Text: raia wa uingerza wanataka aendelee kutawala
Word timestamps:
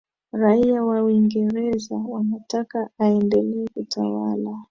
raia 0.31 0.83
wa 0.83 1.03
uingerza 1.03 1.95
wanataka 1.95 2.89
aendelee 2.99 3.67
kutawala 3.73 4.59